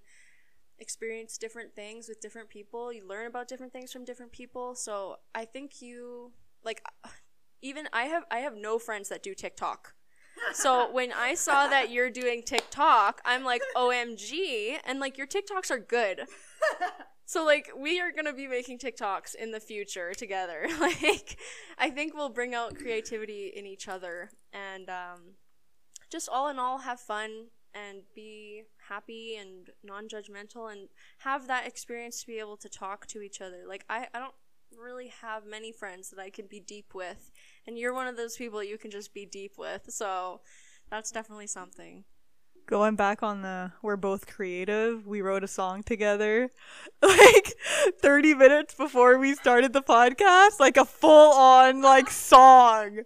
[0.81, 2.91] experience different things with different people.
[2.91, 4.75] You learn about different things from different people.
[4.75, 6.31] So I think you
[6.63, 6.83] like
[7.61, 9.93] even I have I have no friends that do TikTok.
[10.53, 15.69] So when I saw that you're doing TikTok, I'm like, OMG, and like your TikToks
[15.69, 16.21] are good.
[17.31, 20.67] So like we are gonna be making TikToks in the future together.
[20.81, 21.39] like
[21.77, 25.35] I think we'll bring out creativity in each other and um,
[26.11, 32.21] just all in all have fun and be happy and non-judgmental and have that experience
[32.21, 33.63] to be able to talk to each other.
[33.67, 34.35] Like I, I don't
[34.77, 37.31] really have many friends that I can be deep with
[37.67, 39.83] and you're one of those people you can just be deep with.
[39.89, 40.41] So
[40.89, 42.03] that's definitely something
[42.71, 46.49] going back on the we're both creative we wrote a song together
[47.01, 47.53] like
[47.99, 52.99] 30 minutes before we started the podcast like a full on like song.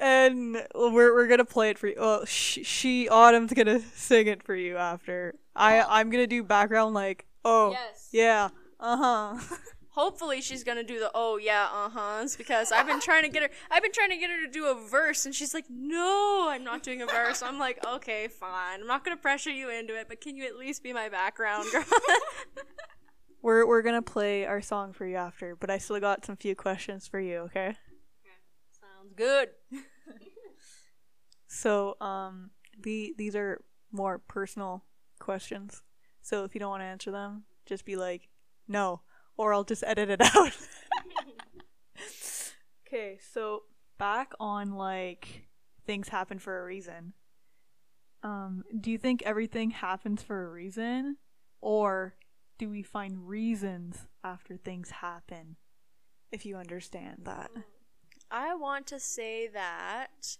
[0.00, 1.96] And we're, we're gonna play it for you.
[1.98, 5.34] Well she, she autumn's gonna sing it for you after.
[5.54, 8.08] I i'm gonna do background like oh Yes.
[8.10, 8.48] yeah
[8.80, 9.38] uh-huh
[9.98, 13.42] Hopefully she's gonna do the oh yeah uh huhs because I've been trying to get
[13.42, 16.46] her I've been trying to get her to do a verse and she's like no
[16.48, 17.42] I'm not doing a verse.
[17.42, 18.80] I'm like okay fine.
[18.80, 21.66] I'm not gonna pressure you into it but can you at least be my background
[21.72, 21.84] girl?
[23.42, 26.54] We're we're gonna play our song for you after but i still got some few
[26.54, 27.76] questions for you okay?
[28.80, 29.48] Sounds good.
[31.48, 32.50] So, um,
[32.82, 34.84] the these are more personal
[35.18, 35.82] questions.
[36.22, 38.28] So if you don't want to answer them, just be like,
[38.68, 39.00] no,
[39.38, 40.52] or I'll just edit it out.
[42.86, 43.62] okay, so
[43.96, 45.48] back on like
[45.86, 47.14] things happen for a reason.
[48.22, 51.16] Um, do you think everything happens for a reason,
[51.60, 52.16] or
[52.58, 55.56] do we find reasons after things happen?
[56.30, 57.50] If you understand that.
[58.30, 60.36] I want to say that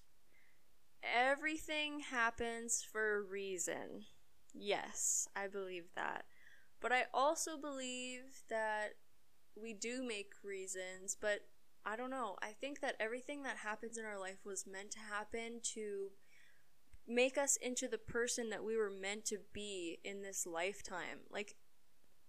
[1.03, 4.05] everything happens for a reason.
[4.53, 6.25] Yes, I believe that.
[6.81, 8.95] But I also believe that
[9.61, 11.41] we do make reasons, but
[11.85, 12.37] I don't know.
[12.43, 16.11] I think that everything that happens in our life was meant to happen to
[17.07, 21.21] make us into the person that we were meant to be in this lifetime.
[21.31, 21.57] Like,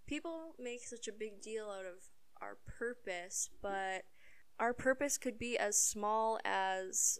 [0.08, 2.06] people make such a big deal out of
[2.42, 4.06] our purpose, but
[4.60, 7.20] our purpose could be as small as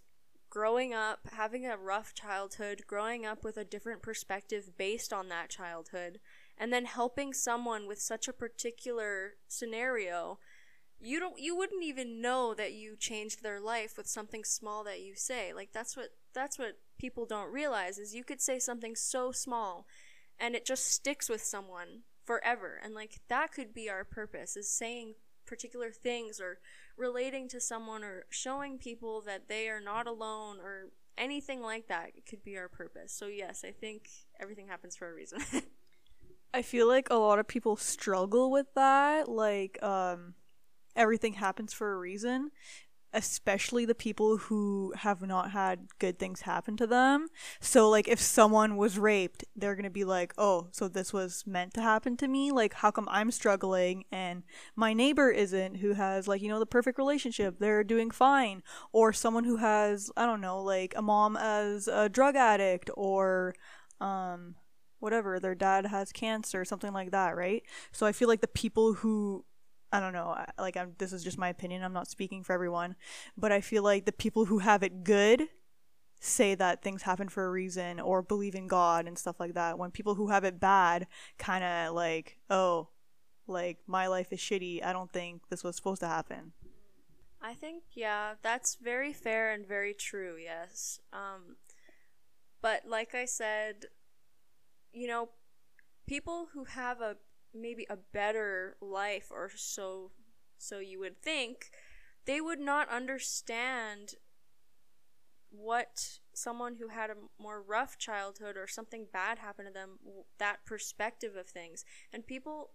[0.50, 5.50] growing up, having a rough childhood, growing up with a different perspective based on that
[5.50, 6.20] childhood,
[6.60, 10.40] and then helping someone with such a particular scenario.
[11.00, 15.02] You don't you wouldn't even know that you changed their life with something small that
[15.02, 15.54] you say.
[15.54, 19.88] Like that's what that's what people don't realize is you could say something so small
[20.38, 22.80] and it just sticks with someone forever.
[22.84, 26.60] And like that could be our purpose is saying particular things or
[26.98, 32.12] relating to someone or showing people that they are not alone or anything like that
[32.30, 33.14] could be our purpose.
[33.14, 35.40] So yes, I think everything happens for a reason.
[36.54, 39.30] I feel like a lot of people struggle with that.
[39.30, 40.34] Like, um,
[40.96, 42.50] everything happens for a reason,
[43.14, 47.28] especially the people who have not had good things happen to them.
[47.60, 51.74] So, like, if someone was raped, they're gonna be like, oh, so this was meant
[51.76, 52.52] to happen to me?
[52.52, 54.44] Like, how come I'm struggling and
[54.76, 57.60] my neighbor isn't, who has, like, you know, the perfect relationship?
[57.60, 58.64] They're doing fine.
[58.92, 63.54] Or someone who has, I don't know, like, a mom as a drug addict or,
[64.02, 64.56] um,
[65.00, 68.94] whatever their dad has cancer something like that right so i feel like the people
[68.94, 69.46] who
[69.92, 72.96] i don't know like I'm, this is just my opinion i'm not speaking for everyone
[73.38, 75.48] but i feel like the people who have it good
[76.22, 79.80] say that things happen for a reason or believe in god and stuff like that
[79.80, 81.08] when people who have it bad
[81.38, 82.90] kind of like oh
[83.48, 86.52] like my life is shitty i don't think this was supposed to happen
[87.42, 90.36] I think yeah, that's very fair and very true.
[90.42, 91.00] Yes.
[91.14, 91.56] Um
[92.62, 93.86] but like I said,
[94.94, 95.30] you know,
[96.08, 97.18] people who have a
[97.54, 100.12] maybe a better life or so
[100.58, 101.72] so you would think,
[102.26, 104.16] they would not understand
[105.52, 109.98] what someone who had a more rough childhood or something bad happened to them
[110.38, 112.70] that perspective of things and people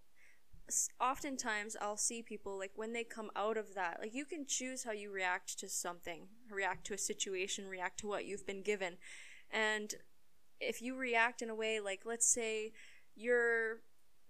[1.00, 4.84] oftentimes I'll see people like when they come out of that, like you can choose
[4.84, 8.94] how you react to something, react to a situation, react to what you've been given.
[9.50, 9.94] And
[10.60, 12.72] if you react in a way like, let's say
[13.14, 13.80] your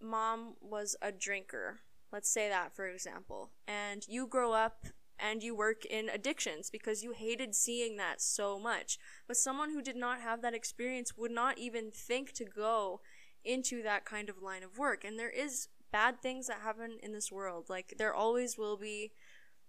[0.01, 1.81] mom was a drinker,
[2.13, 4.87] let's say that for example, and you grow up
[5.19, 8.99] and you work in addictions because you hated seeing that so much.
[9.27, 13.01] But someone who did not have that experience would not even think to go
[13.45, 15.05] into that kind of line of work.
[15.05, 17.67] And there is bad things that happen in this world.
[17.69, 19.13] Like there always will be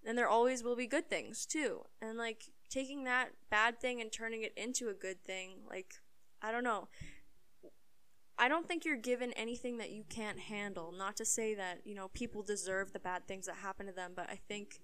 [0.05, 1.85] and there always will be good things too.
[2.01, 5.95] And like taking that bad thing and turning it into a good thing, like
[6.45, 6.87] I don't know.
[8.37, 10.91] I don't think you're given anything that you can't handle.
[10.95, 14.11] Not to say that, you know, people deserve the bad things that happen to them,
[14.15, 14.79] but I think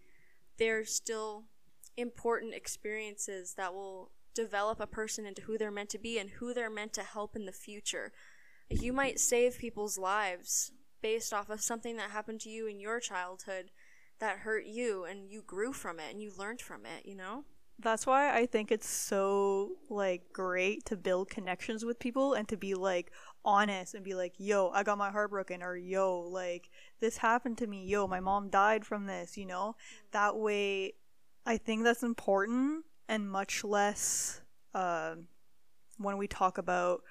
[0.58, 1.43] they're still
[1.97, 6.54] important experiences that will develop a person into who they're meant to be and who
[6.54, 8.12] they're meant to help in the future.
[8.69, 10.71] You might save people's lives
[11.02, 13.69] based off of something that happened to you in your childhood
[14.19, 17.43] that hurt you and you grew from it and you learned from it, you know?
[17.80, 22.58] That's why I think it's so like great to build connections with people and to
[22.58, 23.12] be like
[23.44, 27.58] honest and be like, "Yo, I got my heart broken," or "Yo, like this happened
[27.60, 29.76] to me." "Yo, my mom died from this," you know?
[30.12, 30.94] That way
[31.46, 34.42] I think that's important and much less
[34.74, 35.16] uh,
[35.98, 37.02] when we talk about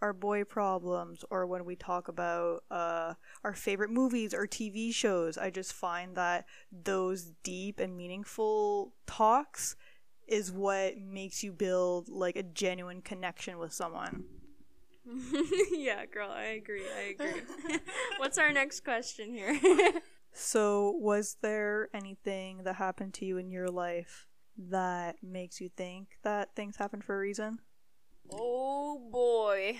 [0.00, 5.36] our boy problems or when we talk about uh, our favorite movies or TV shows.
[5.36, 9.74] I just find that those deep and meaningful talks
[10.28, 14.24] is what makes you build like a genuine connection with someone.
[15.72, 16.84] yeah, girl, I agree.
[16.96, 17.42] I agree.
[18.18, 19.58] What's our next question here?
[20.32, 24.26] so, was there anything that happened to you in your life
[24.58, 27.60] that makes you think that things happen for a reason?
[28.30, 29.78] Oh boy.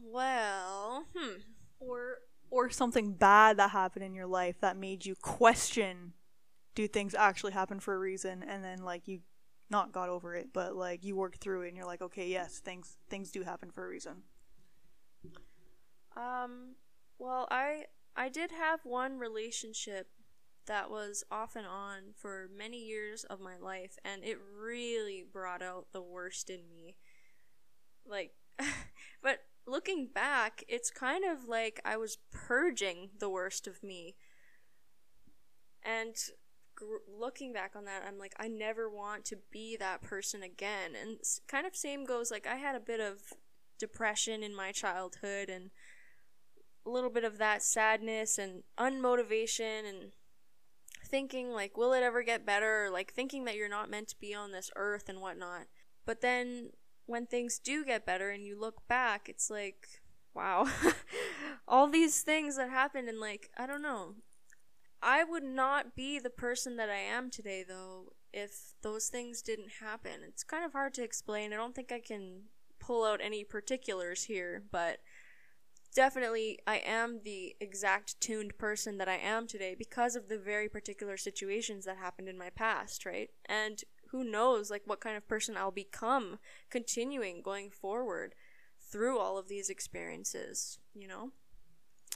[0.00, 1.40] Well, hmm.
[1.80, 2.18] Or
[2.50, 6.12] or something bad that happened in your life that made you question
[6.74, 9.20] do things actually happen for a reason and then like you
[9.70, 12.58] not got over it, but like you worked through it and you're like, okay, yes,
[12.58, 14.22] things things do happen for a reason.
[16.16, 16.76] Um,
[17.18, 17.84] well, I
[18.16, 20.08] I did have one relationship
[20.66, 25.62] that was off and on for many years of my life and it really brought
[25.62, 26.96] out the worst in me.
[28.06, 28.34] Like
[29.22, 34.16] but looking back, it's kind of like I was purging the worst of me.
[35.82, 36.16] And
[37.08, 40.92] looking back on that, I'm like, I never want to be that person again.
[41.00, 43.32] And kind of same goes like I had a bit of
[43.78, 45.70] depression in my childhood and
[46.86, 50.12] a little bit of that sadness and unmotivation and
[51.04, 52.86] thinking like will it ever get better?
[52.86, 55.66] Or like thinking that you're not meant to be on this earth and whatnot.
[56.06, 56.70] But then
[57.08, 59.88] when things do get better and you look back it's like
[60.34, 60.68] wow
[61.68, 64.14] all these things that happened and like i don't know
[65.02, 69.72] I would not be the person that I am today, though, if those things didn't
[69.80, 70.20] happen.
[70.26, 71.52] It's kind of hard to explain.
[71.52, 72.42] I don't think I can
[72.80, 74.98] pull out any particulars here, but
[75.94, 80.68] definitely I am the exact tuned person that I am today because of the very
[80.68, 83.30] particular situations that happened in my past, right?
[83.46, 86.38] And who knows, like, what kind of person I'll become
[86.70, 88.34] continuing going forward
[88.80, 91.30] through all of these experiences, you know?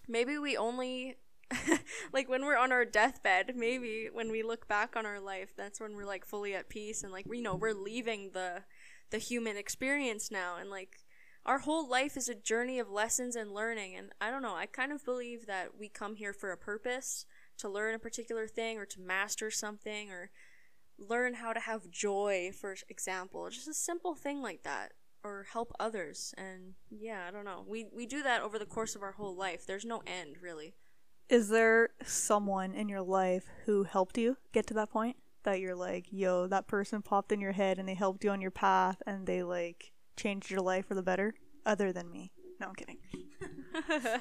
[0.09, 1.17] Maybe we only
[2.13, 5.81] like when we're on our deathbed, maybe when we look back on our life, that's
[5.81, 8.65] when we're like fully at peace and like you know we're leaving the
[9.11, 11.01] the human experience now and like
[11.45, 14.67] our whole life is a journey of lessons and learning and I don't know, I
[14.67, 17.27] kind of believe that we come here for a purpose,
[17.59, 20.31] to learn a particular thing or to master something or
[20.99, 24.93] learn how to have joy for example, just a simple thing like that
[25.25, 27.65] or help others and yeah, I don't know.
[27.67, 29.67] We we do that over the course of our whole life.
[29.67, 30.75] There's no end really.
[31.33, 35.17] Is there someone in your life who helped you get to that point?
[35.45, 38.43] That you're like, yo, that person popped in your head and they helped you on
[38.43, 41.33] your path and they like changed your life for the better?
[41.65, 42.33] Other than me.
[42.61, 42.99] No, I'm kidding.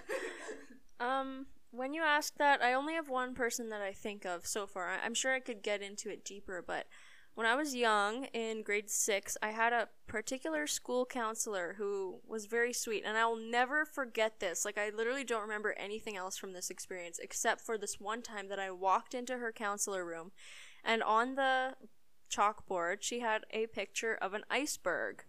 [1.01, 4.65] um, when you ask that, I only have one person that I think of so
[4.65, 4.87] far.
[4.87, 6.87] I- I'm sure I could get into it deeper, but
[7.35, 12.45] when I was young in grade six, I had a particular school counselor who was
[12.45, 14.65] very sweet, and I'll never forget this.
[14.65, 18.49] Like, I literally don't remember anything else from this experience except for this one time
[18.49, 20.31] that I walked into her counselor room,
[20.83, 21.75] and on the
[22.29, 25.23] chalkboard, she had a picture of an iceberg.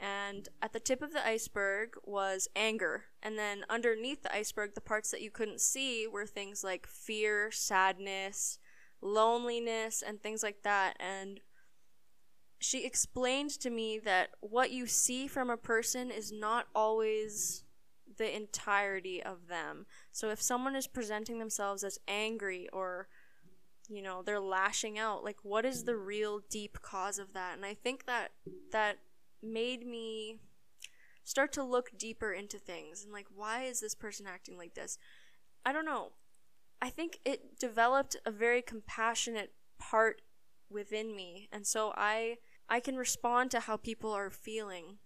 [0.00, 3.06] And at the tip of the iceberg was anger.
[3.20, 7.50] And then underneath the iceberg, the parts that you couldn't see were things like fear,
[7.50, 8.60] sadness,
[9.00, 10.94] loneliness, and things like that.
[10.98, 11.40] And
[12.58, 17.64] she explained to me that what you see from a person is not always
[18.16, 19.86] the entirety of them.
[20.10, 23.08] So if someone is presenting themselves as angry or
[23.90, 27.56] you know, they're lashing out, like what is the real deep cause of that?
[27.56, 28.32] And I think that
[28.70, 28.98] that
[29.42, 30.36] made me
[31.24, 34.98] start to look deeper into things and like why is this person acting like this?
[35.64, 36.12] I don't know.
[36.80, 40.22] I think it developed a very compassionate part
[40.70, 42.36] within me and so I
[42.68, 44.98] I can respond to how people are feeling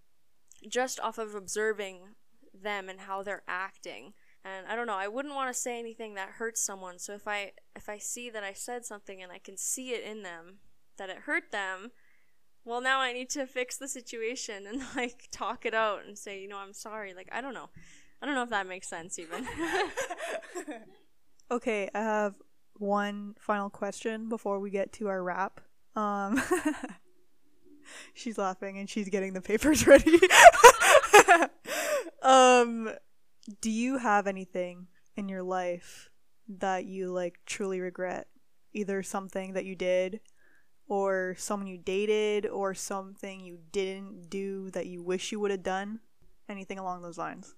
[0.68, 2.01] just off of observing
[2.53, 4.12] them and how they're acting.
[4.45, 6.99] And I don't know, I wouldn't want to say anything that hurts someone.
[6.99, 10.05] So if I if I see that I said something and I can see it
[10.05, 10.59] in them
[10.99, 11.93] that it hurt them,
[12.64, 16.41] well now I need to fix the situation and like talk it out and say,
[16.41, 17.14] you know, I'm sorry.
[17.14, 17.70] Like I don't know.
[18.20, 19.47] I don't know if that makes sense even.
[21.53, 22.34] Okay, I have
[22.78, 25.61] one final question before we get to our wrap.
[25.94, 26.42] Um,
[28.14, 30.18] she's laughing and she's getting the papers ready.
[32.22, 32.88] um,
[33.61, 36.09] do you have anything in your life
[36.48, 38.28] that you like truly regret?
[38.72, 40.20] Either something that you did,
[40.88, 45.62] or someone you dated, or something you didn't do that you wish you would have
[45.62, 46.00] done?
[46.48, 47.55] Anything along those lines?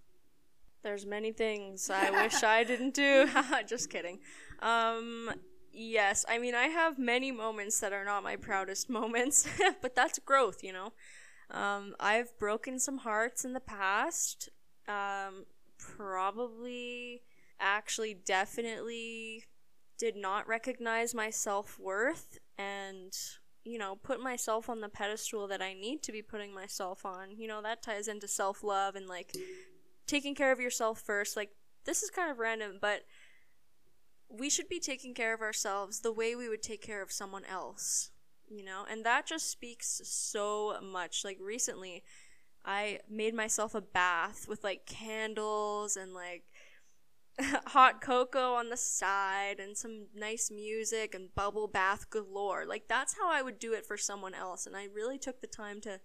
[0.85, 3.27] There's many things I wish I didn't do.
[3.67, 4.21] Just kidding.
[4.61, 5.31] Um,
[5.73, 9.49] yes, I mean I have many moments that are not my proudest moments,
[9.83, 10.93] but that's growth, you know.
[11.51, 14.51] Um, I've broken some hearts in the past.
[14.87, 15.47] Um,
[15.79, 17.23] probably,
[17.59, 19.45] actually, definitely
[19.99, 23.13] did not recognize my self worth and
[23.65, 27.39] you know put myself on the pedestal that I need to be putting myself on.
[27.39, 29.33] You know that ties into self love and like
[30.07, 31.37] taking care of yourself first.
[31.37, 31.51] Like,
[31.85, 33.03] this is kind of random, but
[34.29, 37.45] we should be taking care of ourselves the way we would take care of someone
[37.45, 38.11] else,
[38.49, 38.85] you know?
[38.91, 41.25] And that just speaks so much.
[41.25, 42.03] Like, recently,
[42.65, 46.45] I made myself a bath with like candles and like
[47.67, 52.65] hot cocoa on the side and some nice music and bubble bath galore.
[52.67, 54.67] Like, that's how I would do it for someone else.
[54.67, 56.01] And I really took the time to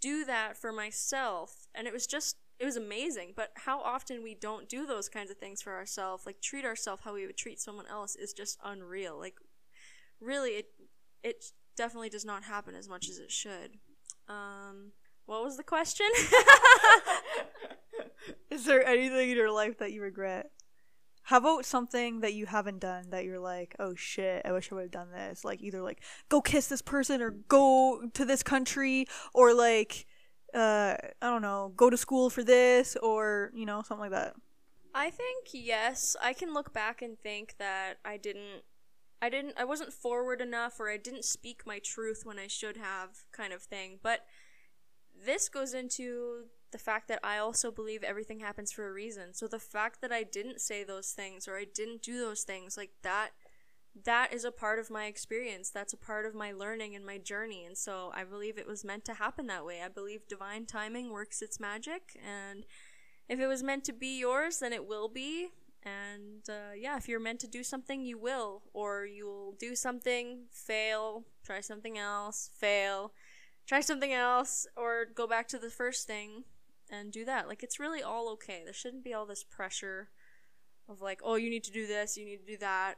[0.00, 1.68] do that for myself.
[1.74, 5.30] And it was just it was amazing but how often we don't do those kinds
[5.30, 8.58] of things for ourselves like treat ourselves how we would treat someone else is just
[8.64, 9.34] unreal like
[10.20, 10.66] really it
[11.22, 11.44] it
[11.76, 13.78] definitely does not happen as much as it should
[14.28, 14.92] um
[15.26, 16.06] what was the question
[18.50, 20.50] Is there anything in your life that you regret?
[21.22, 24.76] How about something that you haven't done that you're like, oh shit, I wish I
[24.76, 25.44] would have done this?
[25.44, 30.06] Like either like go kiss this person or go to this country or like
[30.54, 34.34] uh I don't know, go to school for this or, you know, something like that.
[34.94, 38.62] I think yes, I can look back and think that I didn't
[39.20, 42.76] I didn't I wasn't forward enough or I didn't speak my truth when I should
[42.76, 43.98] have kind of thing.
[44.02, 44.24] But
[45.24, 49.32] this goes into the fact that I also believe everything happens for a reason.
[49.34, 52.76] So the fact that I didn't say those things or I didn't do those things
[52.76, 53.30] like that
[54.04, 55.70] that is a part of my experience.
[55.70, 57.64] That's a part of my learning and my journey.
[57.64, 59.82] And so I believe it was meant to happen that way.
[59.82, 62.18] I believe divine timing works its magic.
[62.24, 62.64] And
[63.28, 65.48] if it was meant to be yours, then it will be.
[65.82, 68.62] And uh, yeah, if you're meant to do something, you will.
[68.72, 73.12] Or you'll do something, fail, try something else, fail,
[73.66, 76.44] try something else, or go back to the first thing
[76.90, 77.48] and do that.
[77.48, 78.62] Like, it's really all okay.
[78.64, 80.08] There shouldn't be all this pressure
[80.88, 82.96] of like, oh, you need to do this, you need to do that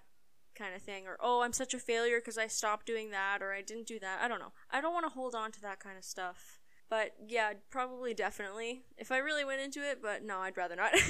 [0.54, 3.52] kind of thing or oh i'm such a failure because i stopped doing that or
[3.52, 5.80] i didn't do that i don't know i don't want to hold on to that
[5.80, 10.38] kind of stuff but yeah probably definitely if i really went into it but no
[10.38, 10.92] i'd rather not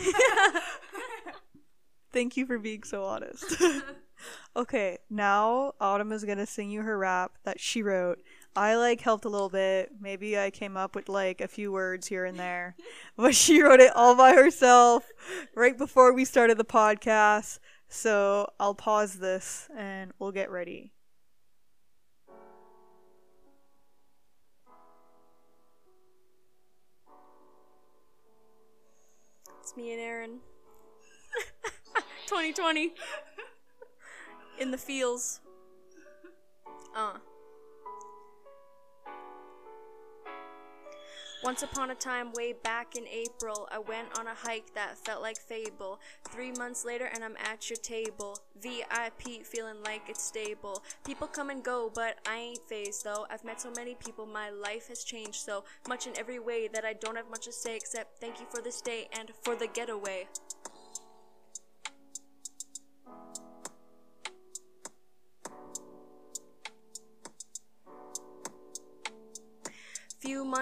[2.13, 3.57] Thank you for being so honest.
[4.57, 8.21] okay, now Autumn is gonna sing you her rap that she wrote.
[8.57, 9.91] I like helped a little bit.
[10.01, 12.75] Maybe I came up with like a few words here and there,
[13.17, 15.09] but she wrote it all by herself
[15.55, 17.61] right before we started the podcast.
[17.91, 20.93] So I'll pause this and we'll get ready.
[29.61, 30.39] it's me and Erin.
[32.27, 32.93] 2020
[34.59, 35.41] in the fields
[36.97, 37.15] uh
[41.43, 45.23] Once upon a time, way back in April, I went on a hike that felt
[45.23, 45.99] like fable.
[46.29, 48.39] Three months later, and I'm at your table.
[48.61, 50.83] VIP, feeling like it's stable.
[51.03, 53.27] People come and go, but I ain't phased though.
[53.31, 56.85] I've met so many people, my life has changed so much in every way that
[56.85, 59.67] I don't have much to say except thank you for this day and for the
[59.67, 60.27] getaway.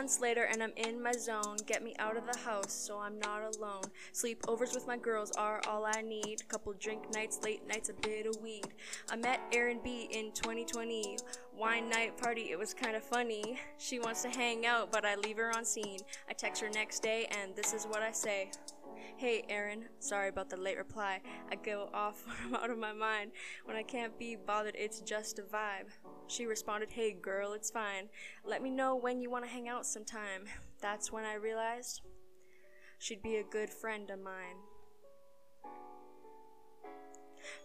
[0.09, 1.59] Months later, and I'm in my zone.
[1.67, 3.83] Get me out of the house so I'm not alone.
[4.15, 6.49] Sleepovers with my girls are all I need.
[6.49, 8.69] Couple drink nights, late nights, a bit of weed.
[9.11, 11.19] I met Erin B in 2020.
[11.59, 13.61] Wine night party, it was kind of funny.
[13.77, 16.01] She wants to hang out, but I leave her on scene.
[16.27, 18.51] I text her next day, and this is what I say.
[19.19, 21.21] Hey, Erin, sorry about the late reply.
[21.51, 23.33] I go off I'm out of my mind.
[23.65, 25.89] When I can't be bothered, it's just a vibe.
[26.29, 28.11] She responded, Hey, girl, it's fine.
[28.45, 30.45] Let me know when you want to hang out sometime.
[30.81, 32.03] That's when I realized
[33.01, 34.55] she'd be a good friend of mine.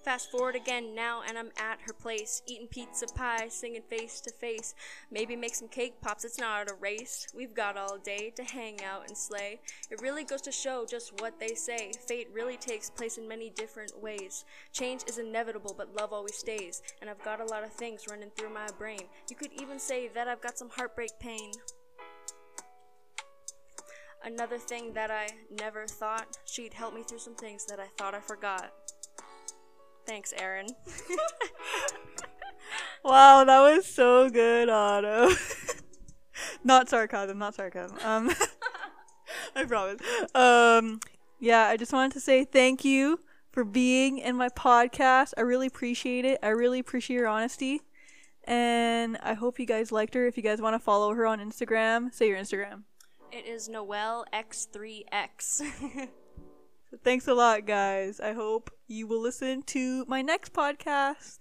[0.03, 4.33] Fast forward again now, and I'm at her place, eating pizza pie, singing face to
[4.33, 4.75] face.
[5.09, 7.25] Maybe make some cake pops, it's not a race.
[7.33, 9.61] We've got all day to hang out and slay.
[9.89, 11.93] It really goes to show just what they say.
[12.05, 14.43] Fate really takes place in many different ways.
[14.73, 16.81] Change is inevitable, but love always stays.
[16.99, 19.03] And I've got a lot of things running through my brain.
[19.29, 21.51] You could even say that I've got some heartbreak pain.
[24.25, 25.29] Another thing that I
[25.61, 28.82] never thought, she'd help me through some things that I thought I forgot.
[30.05, 30.67] Thanks, Erin.
[33.03, 35.29] Wow, that was so good, Otto.
[36.63, 37.97] not sarcasm, not sarcasm.
[38.01, 38.31] Um,
[39.55, 39.99] I promise.
[40.33, 41.01] Um,
[41.39, 43.19] yeah, I just wanted to say thank you
[43.51, 45.33] for being in my podcast.
[45.37, 46.39] I really appreciate it.
[46.41, 47.81] I really appreciate your honesty.
[48.45, 50.25] And I hope you guys liked her.
[50.25, 52.83] If you guys want to follow her on Instagram, say your Instagram.
[53.33, 56.07] It is Noelle X3X.
[57.03, 58.19] Thanks a lot, guys.
[58.19, 61.39] I hope you will listen to my next podcast.